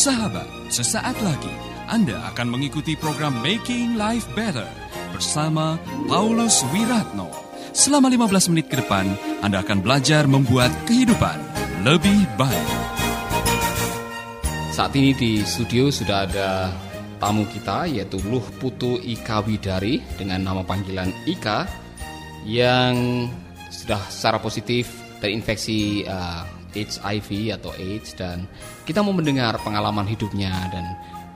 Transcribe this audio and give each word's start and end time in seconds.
Sahabat, 0.00 0.48
sesaat 0.72 1.12
lagi 1.20 1.52
Anda 1.84 2.32
akan 2.32 2.56
mengikuti 2.56 2.96
program 2.96 3.36
Making 3.44 4.00
Life 4.00 4.32
Better 4.32 4.64
bersama 5.12 5.76
Paulus 6.08 6.64
Wiratno. 6.72 7.28
Selama 7.76 8.08
15 8.08 8.48
menit 8.48 8.72
ke 8.72 8.80
depan, 8.80 9.12
Anda 9.44 9.60
akan 9.60 9.84
belajar 9.84 10.24
membuat 10.24 10.72
kehidupan 10.88 11.36
lebih 11.84 12.16
baik. 12.40 12.68
Saat 14.72 14.96
ini 14.96 15.12
di 15.12 15.44
studio 15.44 15.92
sudah 15.92 16.24
ada 16.24 16.72
tamu 17.20 17.44
kita 17.44 17.84
yaitu 17.84 18.24
Luh 18.24 18.48
Putu 18.56 18.96
Ika 19.04 19.44
Widari 19.44 20.00
dengan 20.16 20.40
nama 20.40 20.64
panggilan 20.64 21.12
Ika 21.28 21.68
yang 22.48 23.28
sudah 23.68 24.00
secara 24.08 24.40
positif 24.40 24.88
terinfeksi 25.20 26.08
uh, 26.08 26.59
HIV 26.74 27.56
atau 27.56 27.70
AIDS 27.76 28.14
dan 28.14 28.46
kita 28.86 29.02
mau 29.02 29.14
mendengar 29.14 29.58
pengalaman 29.60 30.06
hidupnya 30.06 30.52
dan 30.70 30.84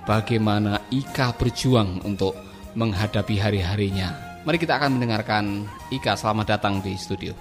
bagaimana 0.05 0.80
Ika 0.93 1.34
berjuang 1.37 2.05
untuk 2.05 2.37
menghadapi 2.74 3.38
hari-harinya. 3.41 4.41
Mari 4.45 4.60
kita 4.60 4.77
akan 4.77 5.01
mendengarkan 5.01 5.65
Ika 5.88 6.15
selamat 6.20 6.59
datang 6.59 6.84
di 6.84 6.93
studio. 7.01 7.33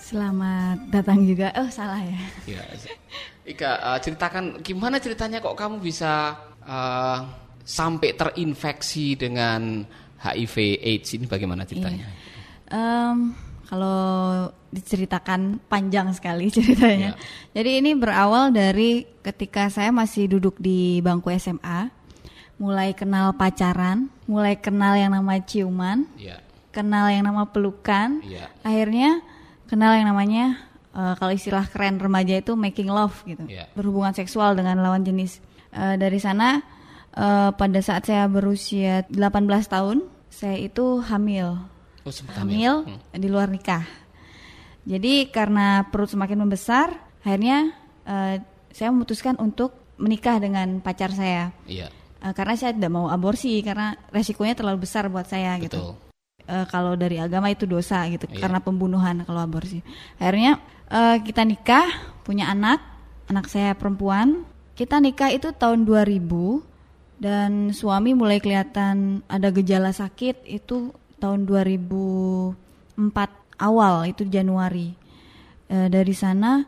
Selamat 0.00 0.80
datang 0.88 1.22
juga. 1.28 1.52
Oh 1.60 1.68
salah 1.68 2.00
ya. 2.00 2.20
Ya, 2.48 2.62
Ika 3.44 3.70
uh, 3.78 3.98
ceritakan 4.00 4.64
gimana 4.64 4.96
ceritanya 4.98 5.38
kok 5.44 5.54
kamu 5.54 5.78
bisa 5.78 6.34
uh, 6.64 7.18
sampai 7.62 8.16
terinfeksi 8.16 9.14
dengan 9.20 9.84
HIV 10.20 10.56
AIDS 10.80 11.08
ini 11.16 11.24
bagaimana 11.28 11.68
ceritanya? 11.68 12.08
Iya. 12.08 12.18
Um, 12.70 13.36
kalau 13.70 14.50
diceritakan 14.74 15.62
panjang 15.70 16.10
sekali 16.10 16.50
ceritanya. 16.54 17.14
Ya. 17.14 17.54
Jadi 17.54 17.70
ini 17.78 17.90
berawal 17.94 18.50
dari 18.50 19.06
ketika 19.22 19.70
saya 19.70 19.94
masih 19.94 20.26
duduk 20.26 20.58
di 20.58 20.98
bangku 20.98 21.30
SMA, 21.38 21.86
mulai 22.58 22.92
kenal 22.92 23.30
pacaran, 23.32 24.10
mulai 24.26 24.58
kenal 24.58 24.98
yang 24.98 25.14
nama 25.14 25.38
ciuman, 25.38 26.04
Ya. 26.18 26.42
kenal 26.74 27.08
yang 27.08 27.24
nama 27.24 27.46
pelukan, 27.46 28.20
Iya. 28.26 28.50
akhirnya 28.60 29.22
kenal 29.70 29.94
yang 29.94 30.10
namanya 30.10 30.66
eh, 30.90 31.14
kalau 31.22 31.30
istilah 31.30 31.70
keren 31.70 32.02
remaja 32.02 32.42
itu 32.42 32.58
making 32.58 32.90
love 32.90 33.22
gitu, 33.22 33.46
Iya. 33.46 33.70
berhubungan 33.78 34.10
seksual 34.10 34.58
dengan 34.58 34.82
lawan 34.82 35.06
jenis. 35.06 35.38
Eh, 35.70 35.94
dari 35.94 36.18
sana 36.18 36.58
eh, 37.10 37.50
pada 37.54 37.78
saat 37.78 38.06
saya 38.10 38.26
berusia 38.26 39.06
18 39.06 39.70
tahun, 39.70 40.02
saya 40.30 40.58
itu 40.58 40.98
hamil 41.02 41.58
Oh, 42.10 42.14
sempat 42.14 42.34
hamil 42.36 42.82
Hmm. 42.84 42.98
di 43.14 43.28
luar 43.30 43.46
nikah. 43.46 43.86
Jadi 44.82 45.28
karena 45.28 45.86
perut 45.86 46.08
semakin 46.08 46.38
membesar, 46.40 46.90
akhirnya 47.22 47.70
eh, 48.02 48.42
saya 48.70 48.90
memutuskan 48.90 49.38
untuk 49.38 49.70
menikah 49.94 50.36
dengan 50.36 50.80
pacar 50.80 51.12
saya. 51.12 51.54
Iya, 51.64 51.86
Eh, 52.20 52.32
karena 52.34 52.52
saya 52.52 52.74
tidak 52.74 52.90
mau 52.90 53.06
aborsi 53.06 53.62
karena 53.62 53.96
resikonya 54.10 54.52
terlalu 54.52 54.84
besar 54.84 55.06
buat 55.06 55.24
saya 55.24 55.56
gitu. 55.56 55.78
betul. 55.78 55.94
Eh, 56.44 56.66
kalau 56.66 56.92
dari 56.92 57.16
agama 57.16 57.48
itu 57.48 57.64
dosa 57.64 58.04
gitu 58.08 58.26
Iya. 58.26 58.42
karena 58.42 58.58
pembunuhan 58.58 59.22
kalau 59.22 59.40
aborsi. 59.40 59.80
Akhirnya 60.18 60.58
eh, 60.90 61.16
kita 61.22 61.46
nikah, 61.46 61.86
punya 62.20 62.50
anak, 62.50 62.82
anak 63.24 63.46
saya 63.46 63.72
perempuan. 63.72 64.42
Kita 64.74 64.98
nikah 64.98 65.30
itu 65.30 65.54
tahun 65.54 65.86
2000 65.86 66.66
dan 67.16 67.70
suami 67.70 68.10
mulai 68.12 68.36
kelihatan 68.36 69.22
ada 69.24 69.48
gejala 69.48 69.92
sakit 69.92 70.42
itu 70.44 70.90
tahun 71.20 71.44
2004 71.44 72.56
awal 73.60 74.08
itu 74.08 74.24
Januari. 74.24 74.96
Eh, 75.70 75.86
dari 75.86 76.10
sana 76.10 76.64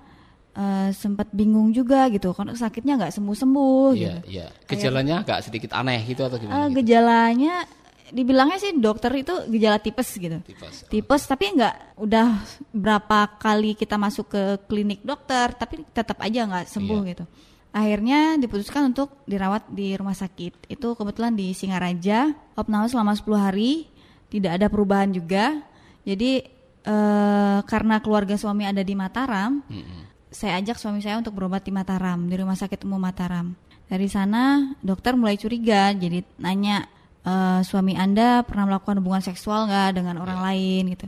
eh, 0.53 0.93
sempat 0.93 1.33
bingung 1.33 1.73
juga 1.73 2.07
gitu, 2.07 2.31
kan 2.31 2.53
sakitnya 2.53 3.01
nggak 3.01 3.11
sembuh-sembuh 3.11 3.91
Iya, 3.97 3.97
gitu. 3.97 4.19
iya. 4.31 4.47
Gejalanya 4.69 5.25
agak 5.25 5.43
sedikit 5.43 5.73
aneh 5.73 6.05
gitu 6.05 6.23
atau 6.23 6.37
gimana? 6.37 6.69
gitu? 6.69 6.77
gejalanya 6.79 7.65
dibilangnya 8.13 8.61
sih 8.61 8.77
dokter 8.77 9.09
itu 9.17 9.33
gejala 9.49 9.81
tipes 9.81 10.13
gitu. 10.13 10.37
Tipes. 10.45 10.85
Tipes 10.87 11.23
tapi 11.25 11.57
nggak 11.57 11.97
udah 11.97 12.29
berapa 12.69 13.41
kali 13.41 13.73
kita 13.73 13.97
masuk 13.97 14.29
ke 14.29 14.43
klinik 14.69 15.01
dokter 15.01 15.51
tapi 15.51 15.81
tetap 15.89 16.21
aja 16.21 16.45
nggak 16.45 16.69
sembuh 16.69 17.01
Iya. 17.01 17.11
gitu. 17.11 17.25
Akhirnya 17.73 18.37
diputuskan 18.37 18.93
untuk 18.93 19.25
dirawat 19.25 19.73
di 19.73 19.97
rumah 19.97 20.13
sakit. 20.13 20.69
Itu 20.69 20.93
kebetulan 20.93 21.33
di 21.33 21.57
Singaraja, 21.57 22.29
opname 22.53 22.85
selama 22.85 23.17
10 23.17 23.41
hari, 23.41 23.89
tidak 24.33 24.57
ada 24.57 24.73
perubahan 24.73 25.13
juga. 25.13 25.61
Jadi 26.09 26.41
eh, 26.89 27.59
karena 27.69 28.01
keluarga 28.01 28.41
suami 28.41 28.65
ada 28.65 28.81
di 28.81 28.97
Mataram, 28.97 29.61
Mm-mm. 29.69 30.33
saya 30.33 30.57
ajak 30.65 30.81
suami 30.81 31.05
saya 31.05 31.21
untuk 31.21 31.37
berobat 31.37 31.69
di 31.69 31.71
Mataram 31.77 32.25
di 32.25 32.35
rumah 32.41 32.57
sakit 32.57 32.89
umum 32.89 32.97
Mataram. 32.97 33.53
Dari 33.93 34.09
sana 34.09 34.73
dokter 34.81 35.13
mulai 35.13 35.37
curiga, 35.37 35.93
jadi 35.93 36.25
nanya 36.41 36.89
"Eh, 37.23 37.61
suami 37.61 37.93
anda 37.93 38.41
pernah 38.43 38.65
melakukan 38.67 38.99
hubungan 39.05 39.21
seksual 39.21 39.69
nggak 39.69 40.01
dengan 40.01 40.17
orang 40.25 40.41
lain 40.41 40.97
gitu. 40.97 41.07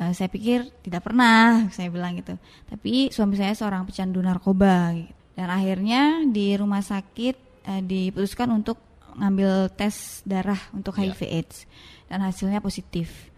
Eh, 0.00 0.12
saya 0.16 0.30
pikir 0.30 0.70
tidak 0.86 1.02
pernah, 1.04 1.60
saya 1.76 1.90
bilang 1.90 2.14
gitu. 2.16 2.38
Tapi 2.70 3.10
suami 3.12 3.34
saya 3.36 3.52
seorang 3.58 3.84
pecandu 3.84 4.22
narkoba. 4.22 4.94
Gitu. 4.96 5.12
Dan 5.36 5.48
akhirnya 5.50 6.24
di 6.30 6.54
rumah 6.56 6.80
sakit 6.80 7.36
eh, 7.68 7.82
diputuskan 7.84 8.48
untuk 8.54 8.78
ngambil 9.18 9.72
tes 9.74 10.20
darah 10.24 10.58
untuk 10.72 10.96
Ya. 10.98 11.12
HIV/AIDS 11.12 11.66
dan 12.08 12.20
hasilnya 12.24 12.60
positif. 12.60 13.30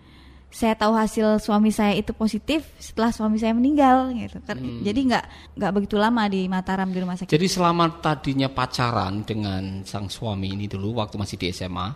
Saya 0.55 0.79
tahu 0.79 0.95
hasil 0.95 1.43
suami 1.43 1.75
saya 1.75 1.99
itu 1.99 2.15
positif 2.15 2.63
setelah 2.79 3.11
suami 3.11 3.43
saya 3.43 3.51
meninggal 3.51 4.15
gitu. 4.15 4.39
Kan 4.47 4.63
jadi 4.87 5.01
nggak 5.03 5.25
nggak 5.59 5.73
begitu 5.75 5.99
lama 5.99 6.23
di 6.31 6.47
Mataram 6.47 6.87
di 6.95 7.03
rumah 7.03 7.19
sakit. 7.19 7.35
Jadi 7.35 7.47
selama 7.51 7.91
tadinya 7.99 8.47
pacaran 8.47 9.27
dengan 9.27 9.83
sang 9.83 10.07
suami 10.07 10.55
ini 10.55 10.71
dulu 10.71 11.03
waktu 11.03 11.19
masih 11.19 11.35
di 11.43 11.51
SMA, 11.51 11.91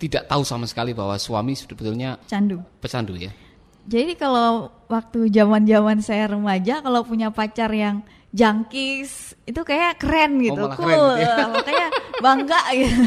tidak 0.00 0.24
tahu 0.26 0.42
sama 0.42 0.64
sekali 0.64 0.96
bahwa 0.96 1.14
suami 1.20 1.52
sebetulnya 1.52 2.16
candu 2.24 2.64
pecandu 2.80 3.20
ya. 3.20 3.30
jadi 3.84 4.16
kalau 4.16 4.72
waktu 4.88 5.28
zaman 5.28 5.68
zaman 5.68 6.00
saya 6.00 6.32
remaja 6.32 6.80
kalau 6.80 7.04
punya 7.04 7.28
pacar 7.28 7.68
yang 7.68 8.00
jangkis. 8.30 9.34
Itu 9.46 9.62
kayak 9.66 9.98
keren 10.00 10.38
gitu. 10.42 10.58
malah 10.58 10.76
cool. 10.78 10.86
keren 10.86 11.00
gitu 11.18 11.22
ya. 11.22 11.46
makanya 11.54 11.88
bangga 12.22 12.60
gitu. 12.78 13.02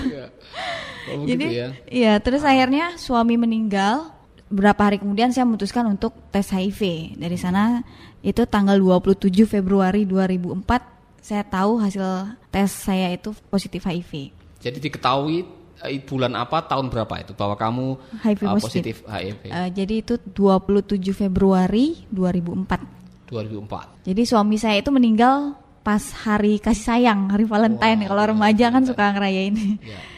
Oh, 1.03 1.27
jadi 1.27 1.45
ya. 1.49 1.67
iya 1.91 2.13
terus 2.23 2.43
akhirnya 2.45 2.95
suami 2.99 3.35
meninggal. 3.35 4.11
Beberapa 4.53 4.85
hari 4.85 5.01
kemudian 5.01 5.33
saya 5.33 5.49
memutuskan 5.49 5.89
untuk 5.89 6.13
tes 6.29 6.45
HIV. 6.53 7.13
Dari 7.17 7.37
sana 7.41 7.81
itu 8.21 8.45
tanggal 8.45 8.77
27 8.77 9.33
Februari 9.49 10.05
2004 10.05 10.93
saya 11.23 11.41
tahu 11.47 11.79
hasil 11.81 12.37
tes 12.53 12.69
saya 12.69 13.09
itu 13.09 13.33
positif 13.49 13.81
HIV. 13.87 14.29
Jadi 14.61 14.77
diketahui 14.77 15.41
eh, 15.81 15.99
bulan 16.05 16.37
apa 16.37 16.61
tahun 16.69 16.93
berapa 16.93 17.13
itu? 17.23 17.33
Bahwa 17.33 17.57
kamu 17.57 17.85
HIV 18.21 18.41
eh, 18.45 18.53
positif. 18.61 18.95
HIV 19.07 19.41
Eh, 19.49 19.69
jadi 19.73 19.93
itu 20.05 20.15
27 20.21 21.01
Februari 21.17 22.05
2004 22.13 23.02
2004. 23.27 24.03
jadi 24.03 24.21
suami 24.23 24.55
saya 24.55 24.79
itu 24.79 24.89
meninggal 24.89 25.53
pas 25.79 25.99
hari 26.23 26.57
kasih 26.57 26.83
sayang 27.03 27.27
hari 27.27 27.43
Valentine 27.43 28.07
kalau 28.07 28.23
remaja 28.25 28.67
kan 28.69 28.83
suka 28.83 29.11
ngerayain 29.11 29.55
Ya. 29.79 29.99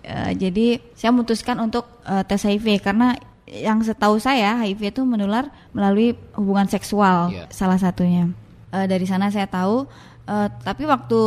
Eh, 0.00 0.32
jadi 0.40 0.66
saya 0.96 1.12
memutuskan 1.12 1.60
untuk 1.60 1.84
eh, 2.02 2.24
tes 2.24 2.40
HIV 2.40 2.80
karena 2.80 3.12
yang 3.44 3.84
setahu 3.84 4.16
saya 4.16 4.56
HIV 4.56 4.88
itu 4.88 5.02
menular 5.04 5.52
melalui 5.70 6.16
hubungan 6.32 6.64
seksual 6.64 7.28
Iya. 7.28 7.44
salah 7.48 7.76
satunya. 7.76 8.24
Eh, 8.70 8.86
dari 8.86 9.04
sana 9.04 9.28
saya 9.28 9.44
tahu. 9.44 9.84
eh, 10.24 10.48
tapi 10.60 10.88
waktu 10.88 11.20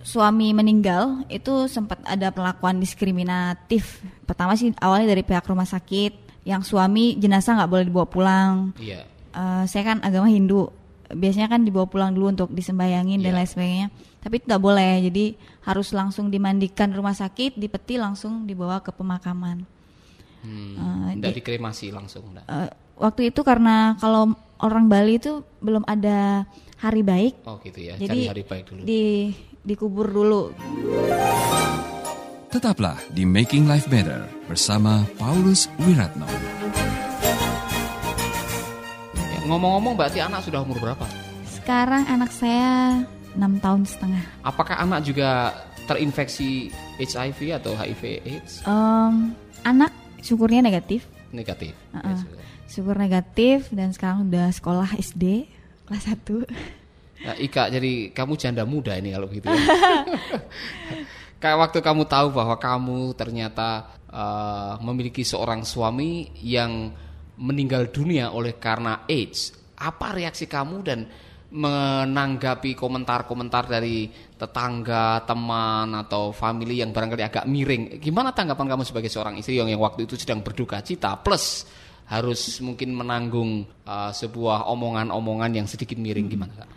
suami 0.00 0.52
meninggal 0.52 1.28
itu 1.28 1.68
sempat 1.68 2.00
ada 2.02 2.28
perlakuan 2.28 2.80
diskriminatif. 2.80 4.00
Pertama 4.24 4.56
sih 4.56 4.72
awalnya 4.80 5.08
dari 5.08 5.20
pihak 5.22 5.44
rumah 5.44 5.64
sakit 5.64 6.12
yang 6.44 6.60
suami 6.60 7.14
jenazah 7.16 7.52
nggak 7.54 7.68
boleh 7.68 7.84
dibawa 7.84 8.06
pulang. 8.06 8.72
Iya. 8.76 9.04
Eh, 9.32 9.64
saya 9.64 9.82
kan 9.86 9.98
agama 10.00 10.28
Hindu. 10.28 10.68
Biasanya 11.08 11.44
kan 11.46 11.60
dibawa 11.60 11.84
pulang 11.84 12.10
dulu 12.10 12.30
untuk 12.30 12.48
disembayangin 12.48 13.20
dan 13.20 13.32
Iya. 13.32 13.38
lain 13.38 13.48
sebagainya. 13.48 13.86
Tapi 14.18 14.34
itu 14.34 14.44
tidak 14.46 14.62
boleh. 14.62 14.92
Jadi 15.02 15.24
harus 15.62 15.88
langsung 15.90 16.28
dimandikan 16.28 16.88
di 16.88 16.96
rumah 16.96 17.12
sakit, 17.12 17.52
dipeti 17.54 17.96
langsung 17.96 18.44
dibawa 18.44 18.80
ke 18.80 18.90
pemakaman. 18.90 19.64
Hmm, 20.40 21.12
Eh, 21.12 21.20
dari 21.20 21.38
kremasi 21.38 21.88
langsung. 21.88 22.28
enggak? 22.28 22.44
Eh, 22.44 22.68
waktu 22.96 23.28
itu 23.28 23.40
karena 23.40 23.94
kalau 23.96 24.32
orang 24.58 24.86
Bali 24.86 25.16
itu 25.16 25.32
belum 25.58 25.84
ada 25.84 26.48
hari 26.78 27.02
baik, 27.02 27.44
Oh 27.44 27.60
gitu 27.60 27.78
ya. 27.78 27.94
jadi 27.94 28.08
Cari 28.08 28.30
hari 28.32 28.42
baik 28.42 28.64
dulu. 28.66 28.80
di 28.82 29.02
dikubur 29.60 30.06
dulu. 30.08 30.42
Tetaplah 32.48 33.00
di 33.08 33.22
Making 33.22 33.64
Life 33.64 33.86
Better 33.86 34.28
bersama 34.44 35.06
Paulus 35.16 35.70
Wiratno. 35.78 36.28
Ngomong-ngomong 39.42 39.98
berarti 39.98 40.22
anak 40.22 40.46
sudah 40.46 40.62
umur 40.62 40.78
berapa? 40.78 41.02
Sekarang 41.50 42.06
anak 42.06 42.30
saya 42.30 43.02
enam 43.34 43.58
tahun 43.58 43.82
setengah. 43.82 44.22
Apakah 44.46 44.78
anak 44.78 45.02
juga 45.02 45.50
terinfeksi 45.90 46.70
HIV 46.98 47.58
atau 47.58 47.74
HIV 47.74 48.02
AIDS? 48.22 48.62
Em, 48.62 49.34
anak 49.66 49.90
syukurnya 50.22 50.62
negatif, 50.62 51.06
Negatif. 51.32 51.72
Ya, 51.90 52.12
sudah. 52.14 52.44
syukur 52.68 52.94
negatif 52.94 53.72
dan 53.72 53.90
sekarang 53.90 54.28
udah 54.28 54.52
sekolah 54.52 54.94
SD 55.00 55.48
kelas 55.88 56.04
1 56.06 56.44
Nah, 57.22 57.38
Ika, 57.38 57.70
jadi 57.70 58.10
kamu 58.10 58.34
janda 58.34 58.66
muda 58.66 58.98
ini 58.98 59.14
kalau 59.14 59.30
gitu. 59.30 59.46
Ya. 59.46 59.54
Kayak 61.42 61.58
waktu 61.58 61.78
kamu 61.78 62.02
tahu 62.10 62.34
bahwa 62.34 62.58
kamu 62.58 63.14
ternyata 63.14 63.94
uh, 64.10 64.74
memiliki 64.82 65.22
seorang 65.22 65.62
suami 65.62 66.34
yang 66.42 66.90
meninggal 67.38 67.88
dunia 67.88 68.32
oleh 68.34 68.56
karena 68.60 69.08
AIDS, 69.08 69.54
apa 69.78 70.12
reaksi 70.16 70.44
kamu 70.50 70.76
dan 70.84 71.00
menanggapi 71.52 72.72
komentar-komentar 72.72 73.68
dari 73.68 74.08
tetangga, 74.40 75.20
teman 75.28 75.92
atau 75.92 76.32
family 76.32 76.80
yang 76.80 76.96
barangkali 76.96 77.22
agak 77.22 77.44
miring. 77.44 78.00
Gimana 78.00 78.32
tanggapan 78.32 78.72
kamu 78.72 78.82
sebagai 78.88 79.12
seorang 79.12 79.36
istri 79.36 79.60
yang, 79.60 79.68
yang 79.68 79.84
waktu 79.84 80.08
itu 80.08 80.16
sedang 80.16 80.40
berduka 80.40 80.80
cita 80.80 81.12
plus 81.20 81.68
harus 82.08 82.60
mungkin 82.64 82.96
menanggung 82.96 83.68
uh, 83.84 84.10
sebuah 84.10 84.68
omongan-omongan 84.72 85.60
yang 85.62 85.66
sedikit 85.68 86.00
miring 86.00 86.32
gimana 86.32 86.64
kak? 86.64 86.68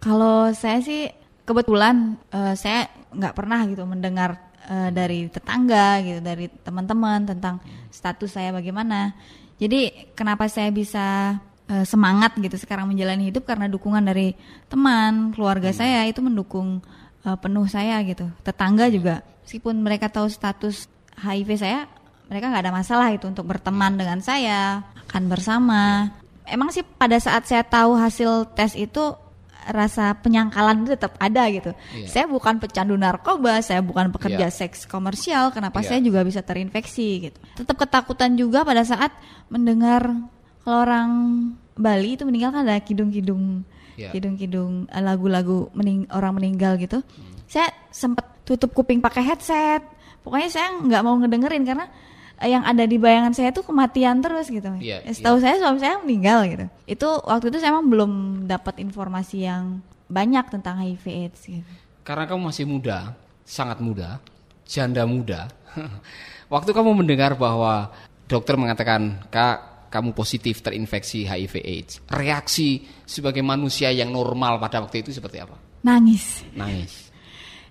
Kalau 0.00 0.54
saya 0.54 0.78
sih 0.78 1.10
kebetulan 1.42 2.14
uh, 2.30 2.54
saya 2.54 2.86
nggak 3.10 3.34
pernah 3.34 3.66
gitu 3.66 3.82
mendengar 3.82 4.38
uh, 4.70 4.94
dari 4.94 5.26
tetangga 5.26 6.00
gitu 6.06 6.22
dari 6.22 6.46
teman-teman 6.62 7.26
tentang 7.26 7.58
status 7.90 8.30
saya 8.38 8.54
bagaimana. 8.54 9.12
Jadi 9.60 10.10
kenapa 10.16 10.48
saya 10.48 10.72
bisa 10.72 11.36
uh, 11.68 11.84
semangat 11.84 12.34
gitu 12.40 12.56
sekarang 12.56 12.88
menjalani 12.88 13.28
hidup 13.28 13.44
karena 13.44 13.68
dukungan 13.68 14.00
dari 14.00 14.32
teman, 14.72 15.36
keluarga 15.36 15.68
hmm. 15.70 15.76
saya 15.76 16.00
itu 16.08 16.24
mendukung 16.24 16.80
uh, 17.28 17.36
penuh 17.36 17.68
saya 17.68 18.00
gitu. 18.08 18.24
Tetangga 18.40 18.88
juga 18.88 19.20
meskipun 19.44 19.84
mereka 19.84 20.08
tahu 20.08 20.32
status 20.32 20.88
HIV 21.20 21.60
saya, 21.60 21.84
mereka 22.32 22.48
nggak 22.48 22.64
ada 22.64 22.74
masalah 22.74 23.12
itu 23.12 23.28
untuk 23.28 23.44
berteman 23.44 23.98
dengan 24.00 24.24
saya, 24.24 24.80
akan 25.10 25.28
bersama. 25.28 26.14
Emang 26.48 26.72
sih 26.72 26.82
pada 26.82 27.20
saat 27.20 27.44
saya 27.44 27.66
tahu 27.66 27.98
hasil 27.98 28.54
tes 28.56 28.72
itu 28.74 29.14
rasa 29.68 30.16
penyangkalan 30.16 30.86
itu 30.86 30.96
tetap 30.96 31.18
ada 31.20 31.44
gitu. 31.52 31.76
Yeah. 31.92 32.08
Saya 32.08 32.24
bukan 32.30 32.56
pecandu 32.56 32.96
narkoba, 32.96 33.60
saya 33.60 33.84
bukan 33.84 34.08
pekerja 34.14 34.48
yeah. 34.48 34.54
seks 34.54 34.88
komersial, 34.88 35.52
kenapa 35.52 35.84
yeah. 35.84 35.88
saya 35.92 36.00
juga 36.00 36.24
bisa 36.24 36.40
terinfeksi 36.40 37.28
gitu. 37.30 37.38
Tetap 37.60 37.76
ketakutan 37.76 38.38
juga 38.38 38.64
pada 38.64 38.80
saat 38.86 39.12
mendengar 39.52 40.08
kalau 40.64 40.84
orang 40.84 41.10
Bali 41.76 42.16
itu 42.16 42.28
meninggal 42.28 42.52
kan 42.52 42.68
ada 42.68 42.76
kidung-kidung 42.80 43.64
yeah. 43.96 44.12
kidung-kidung 44.12 44.88
eh, 44.88 45.02
lagu-lagu 45.04 45.68
mening 45.76 46.08
orang 46.12 46.40
meninggal 46.40 46.80
gitu. 46.80 47.00
Hmm. 47.00 47.36
Saya 47.44 47.68
sempat 47.92 48.44
tutup 48.48 48.72
kuping 48.72 49.04
pakai 49.04 49.24
headset. 49.24 49.84
Pokoknya 50.20 50.48
saya 50.52 50.68
nggak 50.80 51.02
mau 51.04 51.16
ngedengerin 51.16 51.64
karena 51.64 51.88
yang 52.40 52.64
ada 52.64 52.88
di 52.88 52.96
bayangan 52.96 53.36
saya 53.36 53.52
tuh 53.52 53.64
kematian 53.68 54.24
terus 54.24 54.48
gitu. 54.48 54.72
Yeah, 54.80 55.04
Setahu 55.04 55.36
yeah. 55.38 55.44
saya 55.44 55.54
suami 55.60 55.78
saya 55.80 55.94
meninggal 56.00 56.40
gitu. 56.48 56.66
Itu 56.88 57.08
waktu 57.28 57.52
itu 57.52 57.58
saya 57.60 57.76
emang 57.76 57.92
belum 57.92 58.12
dapat 58.48 58.80
informasi 58.80 59.44
yang 59.44 59.84
banyak 60.08 60.48
tentang 60.48 60.80
HIV/AIDS 60.80 61.40
gitu. 61.44 61.70
Karena 62.00 62.24
kamu 62.24 62.48
masih 62.48 62.64
muda, 62.64 63.12
sangat 63.44 63.84
muda, 63.84 64.16
janda 64.64 65.04
muda. 65.04 65.52
waktu 66.54 66.70
kamu 66.72 67.04
mendengar 67.04 67.36
bahwa 67.36 67.92
dokter 68.24 68.56
mengatakan 68.56 69.20
kak 69.28 69.88
kamu 69.92 70.16
positif 70.16 70.64
terinfeksi 70.64 71.28
HIV/AIDS, 71.28 72.08
reaksi 72.08 72.88
sebagai 73.04 73.44
manusia 73.44 73.92
yang 73.92 74.08
normal 74.08 74.56
pada 74.56 74.80
waktu 74.80 75.04
itu 75.04 75.12
seperti 75.12 75.44
apa? 75.44 75.60
Nangis. 75.84 76.46
Nangis 76.56 77.09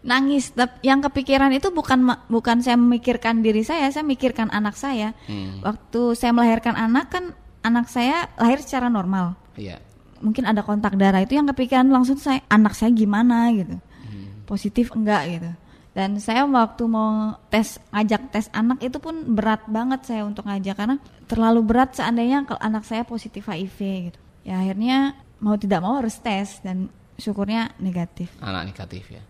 nangis. 0.03 0.55
Yang 0.79 1.11
kepikiran 1.11 1.51
itu 1.51 1.71
bukan 1.71 2.07
bukan 2.31 2.63
saya 2.63 2.79
memikirkan 2.79 3.43
diri 3.43 3.63
saya 3.67 3.91
saya 3.91 4.05
mikirkan 4.05 4.47
anak 4.51 4.75
saya. 4.79 5.11
Hmm. 5.27 5.59
waktu 5.63 6.15
saya 6.15 6.31
melahirkan 6.31 6.75
anak 6.75 7.11
kan 7.11 7.23
anak 7.63 7.91
saya 7.91 8.31
lahir 8.39 8.63
secara 8.63 8.87
normal. 8.87 9.35
Yeah. 9.59 9.83
mungkin 10.19 10.43
ada 10.43 10.63
kontak 10.67 10.99
darah 10.99 11.23
itu 11.23 11.39
yang 11.39 11.47
kepikiran 11.47 11.87
langsung 11.87 12.19
saya 12.19 12.43
anak 12.51 12.75
saya 12.75 12.91
gimana? 12.91 13.51
gitu. 13.55 13.75
Hmm. 13.79 14.43
positif 14.43 14.91
enggak? 14.91 15.23
gitu. 15.31 15.51
Dan 15.95 16.19
saya 16.19 16.47
waktu 16.47 16.83
mau 16.87 17.35
tes 17.51 17.79
ngajak 17.91 18.31
tes 18.31 18.45
anak 18.55 18.79
itu 18.83 18.99
pun 18.99 19.35
berat 19.35 19.63
banget 19.67 20.07
saya 20.07 20.23
untuk 20.23 20.47
ngajak 20.47 20.75
karena 20.75 20.95
terlalu 21.27 21.59
berat 21.65 21.95
seandainya 21.95 22.47
kalau 22.47 22.59
anak 22.59 22.83
saya 22.87 23.03
positif 23.03 23.47
HIV 23.47 23.79
gitu. 24.11 24.19
Ya 24.47 24.63
akhirnya 24.63 25.15
mau 25.43 25.55
tidak 25.59 25.83
mau 25.83 25.99
harus 25.99 26.19
tes 26.19 26.59
dan 26.63 26.87
syukurnya 27.19 27.75
negatif. 27.79 28.31
Anak 28.39 28.71
negatif 28.75 29.11
ya 29.11 29.23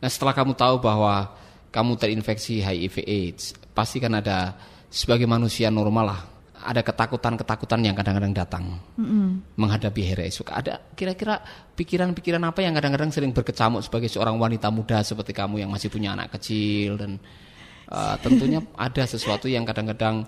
Nah 0.00 0.08
setelah 0.08 0.36
kamu 0.36 0.52
tahu 0.56 0.76
bahwa 0.80 1.32
kamu 1.72 1.92
terinfeksi 2.00 2.64
HIV 2.64 3.04
AIDS, 3.04 3.52
pasti 3.76 4.00
kan 4.00 4.16
ada 4.16 4.56
sebagai 4.88 5.28
manusia 5.28 5.68
normal 5.68 6.04
lah, 6.08 6.20
ada 6.66 6.80
ketakutan-ketakutan 6.80 7.84
yang 7.84 7.94
kadang-kadang 7.94 8.32
datang 8.32 8.64
mm-hmm. 8.96 9.58
menghadapi 9.60 10.02
hari 10.08 10.32
esok. 10.32 10.52
Ada 10.52 10.80
kira-kira 10.96 11.38
pikiran-pikiran 11.76 12.42
apa 12.42 12.64
yang 12.64 12.72
kadang-kadang 12.72 13.12
sering 13.12 13.36
berkecamuk 13.36 13.84
sebagai 13.84 14.08
seorang 14.08 14.40
wanita 14.40 14.72
muda 14.72 15.04
seperti 15.04 15.36
kamu 15.36 15.62
yang 15.62 15.70
masih 15.70 15.92
punya 15.92 16.16
anak 16.16 16.32
kecil 16.40 16.96
dan 16.96 17.20
uh, 17.92 18.16
tentunya 18.18 18.64
ada 18.74 19.04
sesuatu 19.04 19.46
yang 19.46 19.68
kadang-kadang 19.68 20.24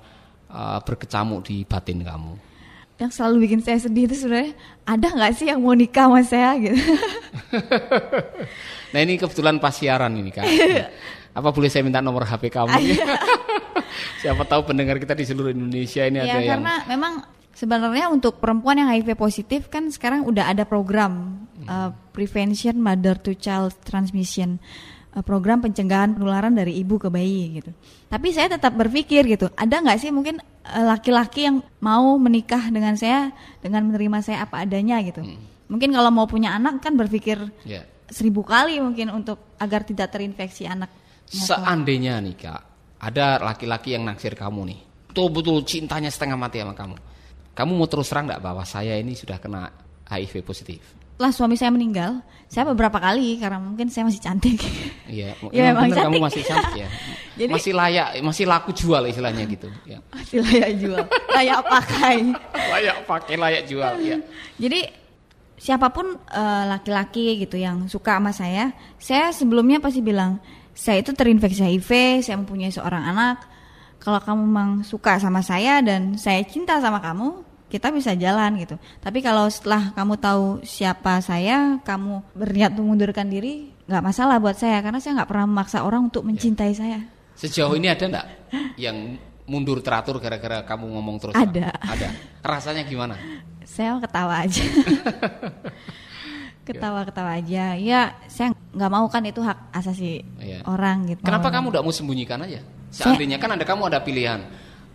uh, 0.52 0.78
berkecamuk 0.84 1.48
di 1.48 1.64
batin 1.64 2.04
kamu 2.04 2.57
yang 2.98 3.14
selalu 3.14 3.46
bikin 3.46 3.60
saya 3.62 3.78
sedih 3.78 4.10
itu 4.10 4.26
sebenarnya 4.26 4.58
ada 4.82 5.06
nggak 5.06 5.32
sih 5.38 5.46
yang 5.46 5.62
mau 5.62 5.74
nikah 5.74 6.10
sama 6.10 6.22
saya 6.26 6.50
gitu 6.58 6.78
Nah 8.92 9.00
ini 9.04 9.20
kebetulan 9.20 9.60
pas 9.60 9.74
siaran 9.74 10.12
ini 10.16 10.30
kan. 10.32 10.48
Apa 11.38 11.52
boleh 11.52 11.68
saya 11.68 11.84
minta 11.84 12.00
nomor 12.00 12.24
HP 12.24 12.48
kamu? 12.48 12.72
Siapa 14.22 14.42
tahu 14.48 14.72
pendengar 14.72 14.98
kita 14.98 15.14
di 15.14 15.24
seluruh 15.28 15.52
Indonesia 15.52 16.02
ini 16.02 16.18
ya, 16.18 16.24
ada 16.24 16.38
yang. 16.42 16.50
karena 16.58 16.74
memang 16.90 17.12
sebenarnya 17.54 18.06
untuk 18.10 18.42
perempuan 18.42 18.80
yang 18.80 18.90
HIV 18.90 19.14
positif 19.14 19.70
kan 19.70 19.90
sekarang 19.92 20.26
udah 20.26 20.50
ada 20.50 20.66
program 20.66 21.46
hmm. 21.62 21.66
uh, 21.70 21.90
prevention 22.10 22.82
mother 22.82 23.14
to 23.14 23.38
child 23.38 23.74
transmission 23.86 24.58
program 25.24 25.58
pencegahan 25.58 26.14
penularan 26.14 26.54
dari 26.54 26.78
ibu 26.78 26.96
ke 27.00 27.08
bayi 27.10 27.60
gitu. 27.60 27.70
Tapi 28.08 28.28
saya 28.30 28.54
tetap 28.54 28.76
berpikir 28.76 29.26
gitu, 29.26 29.50
ada 29.56 29.80
nggak 29.82 29.98
sih 29.98 30.10
mungkin 30.14 30.38
uh, 30.68 30.84
laki-laki 30.94 31.48
yang 31.48 31.64
mau 31.82 32.14
menikah 32.20 32.70
dengan 32.70 32.94
saya 32.94 33.34
dengan 33.58 33.88
menerima 33.88 34.18
saya 34.22 34.38
apa 34.46 34.62
adanya 34.62 35.00
gitu. 35.02 35.24
Hmm. 35.24 35.40
Mungkin 35.68 35.92
kalau 35.92 36.08
mau 36.08 36.24
punya 36.24 36.56
anak 36.56 36.80
kan 36.80 36.96
berpikir 36.96 37.36
yeah 37.68 37.84
seribu 38.08 38.40
kali 38.42 38.80
mungkin 38.80 39.12
untuk 39.12 39.56
agar 39.60 39.84
tidak 39.84 40.08
terinfeksi 40.12 40.64
anak. 40.64 40.90
Seandainya 41.28 42.24
nih 42.24 42.36
kak, 42.40 42.60
ada 43.04 43.36
laki-laki 43.44 43.92
yang 43.92 44.08
naksir 44.08 44.32
kamu 44.32 44.72
nih, 44.72 44.80
betul-betul 45.12 45.60
cintanya 45.68 46.08
setengah 46.08 46.40
mati 46.40 46.64
sama 46.64 46.72
kamu. 46.72 46.96
Kamu 47.52 47.72
mau 47.76 47.88
terus 47.90 48.08
terang 48.08 48.26
nggak 48.32 48.40
bahwa 48.40 48.64
saya 48.64 48.96
ini 48.96 49.12
sudah 49.12 49.36
kena 49.36 49.68
HIV 50.08 50.40
positif? 50.40 50.80
Setelah 51.18 51.34
suami 51.34 51.58
saya 51.58 51.74
meninggal, 51.74 52.22
saya 52.46 52.62
beberapa 52.70 52.94
kali 53.02 53.42
karena 53.42 53.58
mungkin 53.58 53.90
saya 53.90 54.06
masih 54.06 54.22
cantik. 54.22 54.54
Iya, 55.10 55.34
ya, 55.50 55.74
memang 55.74 55.90
cantik. 55.90 56.06
kamu 56.06 56.18
masih 56.22 56.42
cantik 56.46 56.74
ya. 56.78 56.88
Jadi, 57.42 57.50
masih 57.58 57.72
layak, 57.74 58.08
masih 58.22 58.44
laku 58.46 58.70
jual 58.70 59.02
istilahnya 59.02 59.42
gitu. 59.50 59.66
Ya. 59.82 59.98
Masih 60.14 60.46
layak 60.46 60.70
jual, 60.78 61.02
layak 61.10 61.60
pakai. 61.66 62.16
layak 62.78 62.96
pakai, 63.02 63.34
layak 63.34 63.62
jual. 63.66 63.98
Ya. 63.98 64.22
Jadi 64.62 64.94
siapa 65.58 65.90
pun 65.90 66.22
eh, 66.22 66.64
laki-laki 66.70 67.34
uh, 67.34 67.38
gitu 67.42 67.58
yang 67.58 67.90
suka 67.90 68.22
sama 68.22 68.30
saya, 68.30 68.70
saya 69.02 69.34
sebelumnya 69.34 69.82
pasti 69.82 69.98
bilang 69.98 70.38
saya 70.78 71.02
itu 71.02 71.10
terinfeksi 71.10 71.66
HIV, 71.66 72.22
saya 72.22 72.38
mempunyai 72.38 72.70
seorang 72.70 73.02
anak. 73.02 73.42
Kalau 73.98 74.22
kamu 74.22 74.38
memang 74.46 74.70
suka 74.86 75.18
sama 75.18 75.42
saya 75.42 75.82
dan 75.82 76.14
saya 76.14 76.46
cinta 76.46 76.78
sama 76.78 77.02
kamu, 77.02 77.42
kita 77.68 77.92
bisa 77.92 78.16
jalan 78.16 78.60
gitu. 78.60 78.80
Tapi 79.00 79.20
kalau 79.20 79.46
setelah 79.52 79.92
kamu 79.92 80.14
tahu 80.16 80.46
siapa 80.64 81.20
saya, 81.20 81.80
kamu 81.84 82.24
berniat 82.32 82.72
mengundurkan 82.74 83.28
diri, 83.28 83.70
nggak 83.84 84.04
masalah 84.04 84.40
buat 84.40 84.56
saya 84.56 84.80
karena 84.80 84.98
saya 84.98 85.22
nggak 85.22 85.28
pernah 85.28 85.46
memaksa 85.46 85.84
orang 85.84 86.08
untuk 86.08 86.24
mencintai 86.24 86.72
ya. 86.72 86.76
saya. 86.76 86.98
Sejauh 87.38 87.76
ini 87.78 87.86
ada 87.86 88.04
nggak 88.04 88.26
yang 88.80 89.20
mundur 89.48 89.80
teratur 89.80 90.18
gara-gara 90.18 90.64
kamu 90.64 90.96
ngomong 90.96 91.16
terus? 91.22 91.34
Ada. 91.36 91.70
Ada. 91.76 92.08
Rasanya 92.42 92.82
gimana? 92.88 93.16
saya 93.68 94.00
ketawa 94.00 94.34
aja 94.48 94.64
ketawa-ketawa 96.66 97.30
aja 97.36 97.76
ya 97.76 98.16
saya 98.28 98.56
nggak 98.72 98.92
mau 98.92 99.04
kan 99.12 99.20
itu 99.28 99.44
hak 99.44 99.72
asasi 99.76 100.24
iya. 100.40 100.64
orang 100.64 101.12
gitu 101.12 101.20
kenapa 101.20 101.52
kamu 101.52 101.72
tidak 101.72 101.84
mau 101.84 101.92
sembunyikan 101.92 102.40
aja 102.48 102.60
seandainya 102.88 103.36
saya, 103.36 103.44
kan 103.44 103.50
ada 103.60 103.64
kamu 103.68 103.82
ada 103.92 104.00
pilihan 104.00 104.40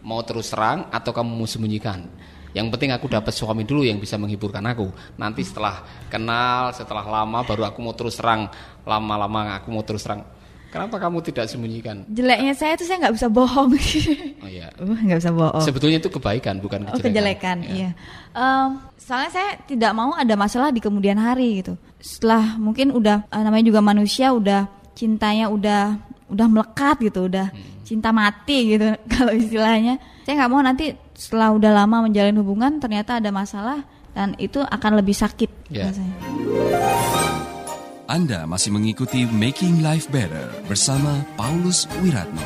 mau 0.01 0.25
terus 0.25 0.49
terang 0.49 0.89
atau 0.89 1.13
kamu 1.13 1.29
mau 1.37 1.45
sembunyikan 1.45 2.09
yang 2.53 2.69
penting 2.69 2.93
aku 2.93 3.09
dapat 3.09 3.33
suami 3.33 3.65
dulu 3.65 3.81
yang 3.81 3.97
bisa 3.97 4.15
menghiburkan 4.17 4.63
aku 4.63 4.93
nanti 5.17 5.41
setelah 5.41 5.81
kenal 6.07 6.69
setelah 6.71 7.03
lama 7.03 7.41
baru 7.41 7.67
aku 7.67 7.81
mau 7.81 7.97
terus 7.97 8.17
terang 8.17 8.49
lama-lama 8.85 9.57
aku 9.57 9.73
mau 9.73 9.81
terus 9.81 10.05
terang 10.05 10.21
Kenapa 10.73 10.97
kamu 10.97 11.21
tidak 11.21 11.45
sembunyikan? 11.53 12.01
Jeleknya 12.09 12.57
saya 12.57 12.73
itu 12.73 12.81
saya 12.89 13.05
nggak 13.05 13.13
bisa 13.13 13.29
bohong. 13.29 13.77
Oh 14.41 14.49
iya. 14.49 14.73
Uh, 14.81 14.97
nggak 15.05 15.21
bisa 15.21 15.29
bohong. 15.29 15.61
Sebetulnya 15.61 16.01
itu 16.01 16.09
kebaikan 16.09 16.57
bukan 16.57 16.89
kejelekan. 16.89 16.97
Oh, 16.97 17.05
kejelekan, 17.05 17.57
ya. 17.61 17.69
iya. 17.69 17.89
Um, 18.33 18.81
soalnya 18.97 19.29
saya 19.29 19.49
tidak 19.69 19.93
mau 19.93 20.17
ada 20.17 20.33
masalah 20.33 20.73
di 20.73 20.81
kemudian 20.81 21.21
hari 21.21 21.61
gitu. 21.61 21.77
Setelah 22.01 22.57
mungkin 22.57 22.89
udah 22.89 23.29
uh, 23.29 23.41
namanya 23.45 23.69
juga 23.69 23.85
manusia 23.85 24.33
udah 24.33 24.65
cintanya 24.97 25.53
udah 25.53 25.93
udah 26.33 26.47
melekat 26.49 27.05
gitu, 27.05 27.29
udah 27.29 27.53
hmm. 27.53 27.85
cinta 27.85 28.09
mati 28.09 28.73
gitu 28.73 28.97
kalau 29.13 29.29
istilahnya. 29.29 30.01
Saya 30.25 30.41
nggak 30.41 30.49
mau 30.49 30.61
nanti 30.65 30.97
setelah 31.23 31.55
udah 31.55 31.71
lama 31.71 32.03
menjalin 32.03 32.35
hubungan 32.43 32.83
ternyata 32.83 33.23
ada 33.23 33.31
masalah 33.31 33.87
dan 34.11 34.35
itu 34.43 34.59
akan 34.59 34.99
lebih 34.99 35.15
sakit 35.15 35.71
yeah. 35.71 35.87
rasanya. 35.87 36.15
Anda 38.11 38.43
masih 38.43 38.75
mengikuti 38.75 39.23
Making 39.23 39.79
Life 39.79 40.11
Better 40.11 40.51
bersama 40.67 41.23
Paulus 41.39 41.87
Wiratno. 42.03 42.43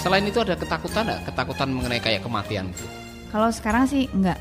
Selain 0.00 0.24
itu 0.24 0.40
ada 0.40 0.56
ketakutan 0.56 1.04
nggak? 1.04 1.28
Ketakutan 1.28 1.68
mengenai 1.76 2.00
kayak 2.00 2.24
kematian? 2.24 2.72
Kalau 3.28 3.52
sekarang 3.52 3.84
sih 3.84 4.08
enggak. 4.16 4.40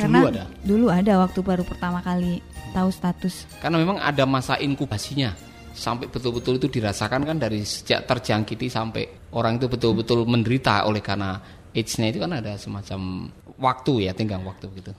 Karena 0.00 0.24
Dulu 0.24 0.30
ada? 0.32 0.44
dulu 0.64 0.86
ada 0.88 1.12
waktu 1.20 1.40
baru 1.44 1.62
pertama 1.62 2.00
kali 2.00 2.40
tahu 2.72 2.88
status. 2.88 3.44
Karena 3.60 3.76
memang 3.76 4.00
ada 4.00 4.24
masa 4.24 4.56
inkubasinya 4.56 5.36
sampai 5.74 6.06
betul-betul 6.06 6.62
itu 6.62 6.70
dirasakan 6.70 7.26
kan 7.26 7.36
dari 7.36 7.66
sejak 7.66 8.06
terjangkiti 8.06 8.70
sampai 8.70 9.34
orang 9.34 9.58
itu 9.58 9.66
betul-betul 9.66 10.22
menderita 10.24 10.86
oleh 10.86 11.02
karena 11.02 11.42
AIDS-nya 11.74 12.14
itu 12.14 12.22
kan 12.22 12.32
ada 12.38 12.54
semacam 12.54 13.28
waktu 13.58 14.06
ya, 14.06 14.14
tenggang 14.14 14.46
waktu 14.46 14.70
gitu. 14.78 14.92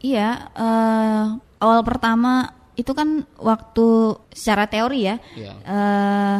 Iya, 0.00 0.48
eh, 0.56 1.24
awal 1.60 1.80
pertama 1.84 2.48
itu 2.76 2.92
kan 2.96 3.24
waktu 3.36 4.16
secara 4.32 4.64
teori 4.68 5.00
ya. 5.04 5.16
Iya. 5.36 5.52
eh, 5.60 6.38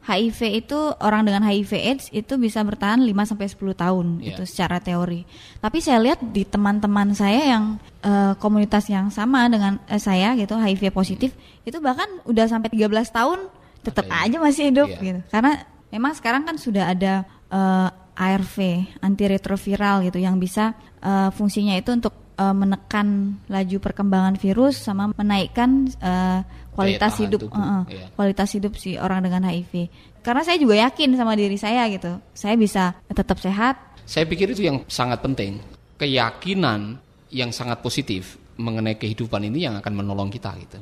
HIV 0.00 0.64
itu 0.64 0.78
orang 0.96 1.22
dengan 1.22 1.44
HIV 1.44 1.70
AIDS 1.76 2.06
itu 2.10 2.34
bisa 2.34 2.60
bertahan 2.60 3.00
5 3.00 3.12
sampai 3.26 3.46
10 3.46 3.74
tahun 3.74 4.06
Iya. 4.18 4.32
itu 4.32 4.42
secara 4.44 4.80
teori. 4.80 5.28
Tapi 5.56 5.78
saya 5.78 6.00
lihat 6.00 6.24
di 6.24 6.42
teman-teman 6.42 7.12
saya 7.12 7.44
yang 7.46 7.64
eh, 8.00 8.32
komunitas 8.36 8.88
yang 8.88 9.08
sama 9.08 9.44
dengan 9.46 9.76
eh, 9.84 9.96
saya 9.96 10.32
gitu 10.34 10.54
HIV 10.54 10.88
positif 10.90 11.36
itu 11.62 11.78
bahkan 11.78 12.08
udah 12.24 12.44
sampai 12.44 12.72
13 12.72 12.88
tahun 13.10 13.38
tetap 13.80 14.04
ya? 14.04 14.24
aja 14.24 14.36
masih 14.38 14.72
hidup 14.72 14.88
Iya. 14.88 15.00
gitu. 15.00 15.20
Karena 15.28 15.52
memang 15.88 16.12
sekarang 16.12 16.42
kan 16.44 16.56
sudah 16.56 16.90
ada 16.90 17.22
eh, 17.48 17.88
ARV 18.16 18.56
antiretroviral 19.00 20.02
gitu 20.02 20.18
yang 20.18 20.36
bisa 20.36 20.72
eh, 21.00 21.28
fungsinya 21.30 21.76
itu 21.76 21.92
untuk 21.92 22.12
eh, 22.40 22.54
menekan 22.56 23.36
laju 23.52 23.76
perkembangan 23.84 24.40
virus 24.40 24.80
sama 24.80 25.12
menaikkan 25.12 25.92
eh, 26.00 26.40
kualitas 26.80 27.12
hidup 27.20 27.40
tubuh, 27.44 27.60
eh, 27.60 27.68
eh, 27.68 27.82
iya. 28.00 28.06
kualitas 28.16 28.48
hidup 28.56 28.72
si 28.80 28.96
orang 28.96 29.20
dengan 29.28 29.44
HIV. 29.44 29.92
Karena 30.24 30.42
saya 30.44 30.56
juga 30.60 30.76
yakin 30.80 31.16
sama 31.16 31.36
diri 31.36 31.56
saya 31.60 31.88
gitu. 31.92 32.16
Saya 32.32 32.56
bisa 32.56 32.96
tetap 33.12 33.40
sehat. 33.40 33.76
Saya 34.04 34.24
pikir 34.24 34.52
itu 34.52 34.64
yang 34.64 34.84
sangat 34.88 35.20
penting. 35.24 35.60
Keyakinan 36.00 36.96
yang 37.30 37.52
sangat 37.52 37.80
positif 37.84 38.36
mengenai 38.60 39.00
kehidupan 39.00 39.40
ini 39.48 39.64
yang 39.64 39.80
akan 39.80 39.92
menolong 39.96 40.28
kita 40.28 40.52
gitu. 40.60 40.80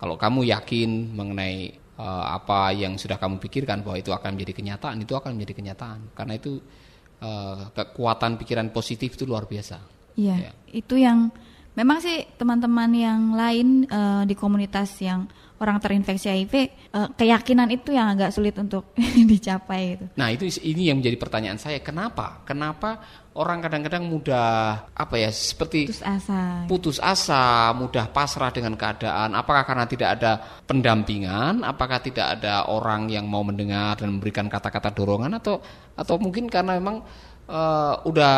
Kalau 0.00 0.16
kamu 0.16 0.48
yakin 0.48 1.12
mengenai 1.12 1.56
eh, 1.76 2.24
apa 2.24 2.72
yang 2.72 2.96
sudah 2.96 3.20
kamu 3.20 3.36
pikirkan 3.36 3.84
bahwa 3.84 4.00
itu 4.00 4.12
akan 4.16 4.32
menjadi 4.36 4.52
kenyataan, 4.56 4.96
itu 5.04 5.12
akan 5.12 5.36
menjadi 5.36 5.54
kenyataan. 5.60 6.16
Karena 6.16 6.40
itu 6.40 6.56
eh, 7.20 7.62
kekuatan 7.76 8.40
pikiran 8.40 8.72
positif 8.72 9.20
itu 9.20 9.28
luar 9.28 9.44
biasa. 9.44 9.99
Iya. 10.20 10.36
Iya. 10.36 10.52
Itu 10.68 11.00
yang 11.00 11.32
memang 11.72 12.04
sih 12.04 12.28
teman-teman 12.36 12.90
yang 12.92 13.20
lain 13.32 13.88
eh, 13.88 14.22
di 14.28 14.34
komunitas 14.36 15.00
yang 15.00 15.24
orang 15.60 15.76
terinfeksi 15.76 16.28
HIV 16.28 16.54
eh, 16.56 17.08
keyakinan 17.16 17.68
itu 17.68 17.92
yang 17.92 18.12
agak 18.16 18.32
sulit 18.32 18.56
untuk 18.56 18.92
dicapai 19.30 19.96
gitu. 19.96 20.04
Nah 20.16 20.32
itu 20.32 20.48
ini 20.64 20.88
yang 20.92 21.00
menjadi 21.00 21.16
pertanyaan 21.20 21.60
saya. 21.60 21.80
Kenapa? 21.84 22.44
Kenapa 22.48 23.00
orang 23.36 23.62
kadang-kadang 23.62 24.08
mudah 24.08 24.88
apa 24.90 25.14
ya 25.20 25.30
seperti 25.30 25.86
Terus 25.92 26.02
asa. 26.02 26.64
putus 26.66 26.98
asa, 26.98 27.70
mudah 27.76 28.08
pasrah 28.10 28.50
dengan 28.50 28.74
keadaan. 28.74 29.36
Apakah 29.36 29.62
karena 29.68 29.84
tidak 29.86 30.18
ada 30.18 30.32
pendampingan? 30.64 31.62
Apakah 31.62 32.00
tidak 32.02 32.40
ada 32.40 32.66
orang 32.66 33.06
yang 33.12 33.28
mau 33.28 33.44
mendengar 33.44 34.00
dan 34.00 34.16
memberikan 34.16 34.48
kata-kata 34.48 34.90
dorongan 34.90 35.38
atau 35.38 35.60
atau 35.94 36.16
mungkin 36.16 36.48
karena 36.48 36.76
memang 36.80 37.04
eh, 37.46 37.94
udah 38.08 38.36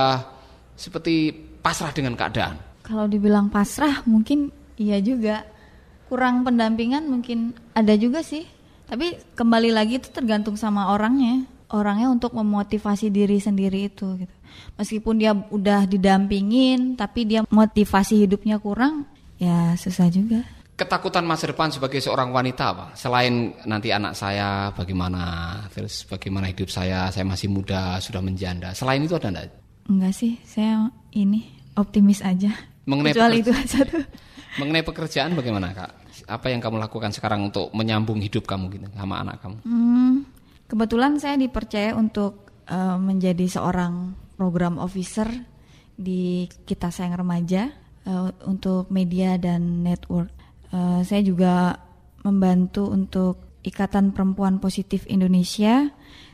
seperti 0.74 1.51
pasrah 1.62 1.94
dengan 1.94 2.18
keadaan? 2.18 2.58
Kalau 2.82 3.06
dibilang 3.06 3.48
pasrah 3.48 4.02
mungkin 4.04 4.50
iya 4.74 4.98
juga. 4.98 5.46
Kurang 6.10 6.44
pendampingan 6.44 7.08
mungkin 7.08 7.56
ada 7.72 7.96
juga 7.96 8.20
sih. 8.20 8.44
Tapi 8.90 9.16
kembali 9.32 9.72
lagi 9.72 9.96
itu 9.96 10.12
tergantung 10.12 10.58
sama 10.60 10.92
orangnya. 10.92 11.48
Orangnya 11.72 12.12
untuk 12.12 12.36
memotivasi 12.36 13.08
diri 13.08 13.40
sendiri 13.40 13.88
itu 13.88 14.20
gitu. 14.20 14.34
Meskipun 14.76 15.16
dia 15.16 15.32
udah 15.32 15.88
didampingin 15.88 17.00
tapi 17.00 17.24
dia 17.24 17.40
motivasi 17.48 18.28
hidupnya 18.28 18.60
kurang, 18.60 19.08
ya 19.40 19.72
susah 19.80 20.12
juga. 20.12 20.44
Ketakutan 20.76 21.24
masa 21.24 21.48
depan 21.48 21.72
sebagai 21.72 22.04
seorang 22.04 22.28
wanita 22.28 22.64
apa? 22.76 22.86
Selain 22.92 23.56
nanti 23.64 23.88
anak 23.88 24.12
saya 24.12 24.68
bagaimana, 24.76 25.56
terus 25.72 26.04
bagaimana 26.04 26.52
hidup 26.52 26.68
saya, 26.68 27.08
saya 27.08 27.24
masih 27.24 27.48
muda, 27.48 27.96
sudah 28.04 28.20
menjanda. 28.20 28.76
Selain 28.76 29.00
itu 29.00 29.16
ada 29.16 29.32
enggak? 29.32 29.61
Enggak 29.88 30.14
sih, 30.14 30.38
saya 30.46 30.90
ini 31.12 31.46
optimis 31.74 32.22
aja. 32.22 32.52
Mengenai 32.86 33.14
Kecuali 33.14 33.36
itu 33.42 33.50
pekerja- 33.54 33.82
satu. 33.86 33.98
Mengenai 34.60 34.84
pekerjaan 34.84 35.32
bagaimana 35.32 35.72
kak? 35.72 35.90
Apa 36.28 36.52
yang 36.52 36.60
kamu 36.60 36.76
lakukan 36.76 37.08
sekarang 37.08 37.40
untuk 37.48 37.72
menyambung 37.72 38.20
hidup 38.20 38.44
kamu 38.44 38.68
gitu 38.76 38.86
sama 38.92 39.24
anak 39.24 39.40
kamu? 39.40 39.56
Hmm, 39.64 40.28
kebetulan 40.68 41.16
saya 41.16 41.40
dipercaya 41.40 41.96
untuk 41.96 42.52
eh, 42.68 42.98
menjadi 43.00 43.48
seorang 43.48 44.12
program 44.36 44.76
officer 44.76 45.28
di 45.96 46.44
kita 46.68 46.92
sayang 46.92 47.16
remaja 47.16 47.72
eh, 48.04 48.28
untuk 48.44 48.92
media 48.92 49.40
dan 49.40 49.80
network. 49.80 50.28
Eh, 50.68 51.00
saya 51.00 51.22
juga 51.24 51.80
membantu 52.22 52.92
untuk 52.92 53.34
Ikatan 53.62 54.10
Perempuan 54.10 54.58
Positif 54.58 55.06
Indonesia, 55.06 55.86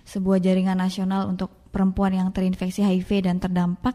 sebuah 0.08 0.40
jaringan 0.40 0.80
nasional 0.80 1.28
untuk 1.28 1.52
perempuan 1.68 2.16
yang 2.16 2.32
terinfeksi 2.32 2.80
HIV 2.80 3.28
dan 3.28 3.36
terdampak 3.36 3.92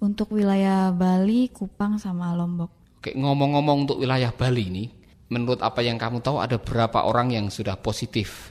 untuk 0.00 0.32
wilayah 0.32 0.88
Bali, 0.90 1.52
Kupang, 1.52 2.00
sama 2.00 2.32
Lombok. 2.32 2.72
Oke, 3.04 3.12
ngomong-ngomong 3.12 3.84
untuk 3.84 4.00
wilayah 4.00 4.32
Bali 4.32 4.72
ini, 4.72 4.84
menurut 5.28 5.60
apa 5.60 5.84
yang 5.84 6.00
kamu 6.00 6.24
tahu 6.24 6.40
ada 6.40 6.56
berapa 6.56 7.04
orang 7.04 7.36
yang 7.36 7.46
sudah 7.52 7.76
positif 7.76 8.50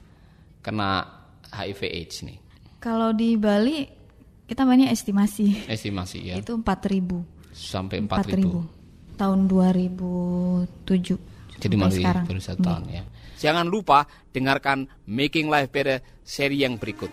kena 0.61 1.09
HIV 1.49 1.81
AIDS 1.89 2.21
nih? 2.21 2.37
Kalau 2.77 3.17
di 3.17 3.33
Bali 3.35 3.81
kita 4.45 4.67
banyak 4.67 4.91
estimasi 4.91 5.71
Estimasi 5.71 6.19
ya, 6.31 6.35
itu 6.37 6.53
4.000 6.53 7.55
sampai 7.55 8.03
4.000 8.03 9.15
4000. 9.15 9.15
tahun 9.15 9.39
2007 9.47 11.31
Jadi 11.61 11.75
masih 11.77 12.03
sekarang. 12.03 12.25
baru 12.27 12.41
satu 12.41 12.61
tahun 12.63 12.85
ya. 12.89 13.03
Jangan 13.41 13.65
lupa 13.65 14.05
dengarkan 14.29 14.85
Making 15.09 15.49
Life 15.49 15.73
Better 15.73 16.05
seri 16.21 16.61
yang 16.61 16.77
berikut. 16.77 17.09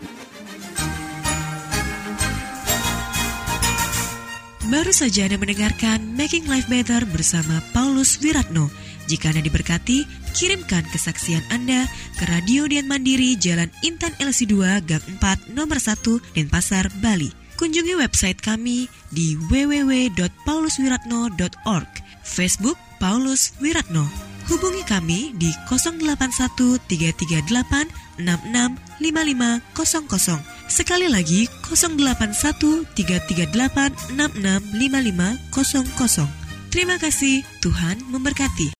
Baru 4.69 4.93
saja 4.93 5.25
Anda 5.25 5.41
mendengarkan 5.41 6.13
Making 6.13 6.45
Life 6.45 6.69
Better 6.69 7.01
bersama 7.09 7.57
Paulus 7.73 8.21
Wiratno. 8.21 8.69
Jika 9.09 9.33
Anda 9.33 9.41
diberkati, 9.41 10.05
kirimkan 10.37 10.85
kesaksian 10.93 11.41
Anda 11.49 11.89
ke 12.21 12.29
Radio 12.29 12.69
Dian 12.69 12.85
Mandiri 12.85 13.33
Jalan 13.33 13.73
Intan 13.81 14.13
LC2 14.21 14.85
Gang 14.85 15.01
4 15.17 15.57
Nomor 15.57 15.81
1 15.81 16.37
Denpasar, 16.37 16.93
Bali. 17.01 17.33
Kunjungi 17.57 17.97
website 17.97 18.45
kami 18.45 18.85
di 19.09 19.33
www.pauluswiratno.org 19.49 21.89
Facebook 22.21 22.77
Paulus 23.01 23.57
Wiratno. 23.57 24.37
Hubungi 24.49 24.81
kami 24.81 25.37
di 25.37 25.53
081 25.69 26.81
338 26.89 28.17
665500. 28.17 30.41
Sekali 30.65 31.05
lagi 31.05 31.45
081 31.69 32.89
338 32.97 34.17
665500. 34.17 36.25
Terima 36.73 36.97
kasih, 36.97 37.45
Tuhan 37.61 38.01
memberkati. 38.09 38.73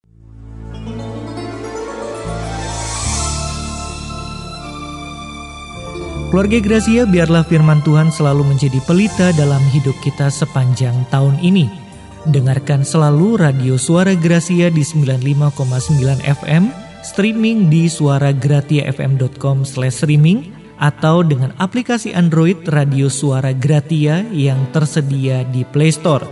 Keluarga 6.30 6.62
Gracia, 6.62 7.10
biarlah 7.10 7.42
firman 7.46 7.82
Tuhan 7.82 8.14
selalu 8.14 8.54
menjadi 8.54 8.78
pelita 8.86 9.34
dalam 9.34 9.66
hidup 9.74 9.98
kita 10.06 10.30
sepanjang 10.30 10.94
tahun 11.10 11.42
ini. 11.42 11.89
Dengarkan 12.28 12.84
selalu 12.84 13.40
radio 13.40 13.80
Suara 13.80 14.12
Gracia 14.12 14.68
di 14.68 14.84
95,9 14.84 16.20
FM, 16.20 16.68
streaming 17.00 17.72
di 17.72 17.88
suaragratiafm.com 17.88 19.64
streaming 19.64 20.52
atau 20.84 21.24
dengan 21.24 21.56
aplikasi 21.64 22.12
Android 22.12 22.60
Radio 22.68 23.08
Suara 23.08 23.56
Gratia 23.56 24.20
yang 24.36 24.68
tersedia 24.76 25.48
di 25.48 25.64
Play 25.64 25.96
Store. 25.96 26.28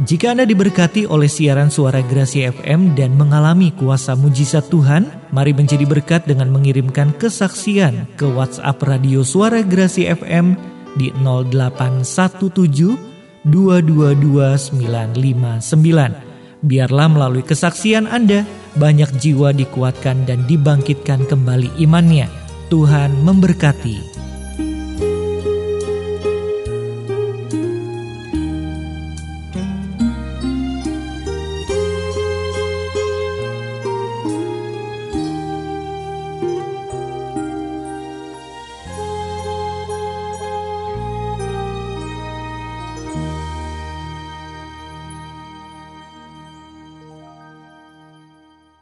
Jika 0.00 0.32
Anda 0.32 0.48
diberkati 0.48 1.04
oleh 1.04 1.28
siaran 1.28 1.68
suara 1.68 2.00
Gracia 2.04 2.52
FM 2.52 2.96
dan 2.96 3.16
mengalami 3.16 3.68
kuasa 3.72 4.16
mujizat 4.16 4.68
Tuhan, 4.72 5.08
mari 5.32 5.52
menjadi 5.56 5.84
berkat 5.88 6.24
dengan 6.24 6.52
mengirimkan 6.52 7.16
kesaksian 7.16 8.08
ke 8.16 8.28
WhatsApp 8.28 8.80
Radio 8.80 9.20
Suara 9.24 9.64
Gracia 9.64 10.16
FM 10.16 10.56
di 10.96 11.12
0817 11.20 13.09
222 13.48 14.80
959. 14.80 16.30
Biarlah 16.60 17.08
melalui 17.08 17.40
kesaksian 17.40 18.04
Anda, 18.04 18.44
banyak 18.76 19.16
jiwa 19.16 19.56
dikuatkan 19.56 20.28
dan 20.28 20.44
dibangkitkan 20.44 21.24
kembali 21.24 21.72
imannya. 21.80 22.28
Tuhan 22.68 23.24
memberkati. 23.24 24.29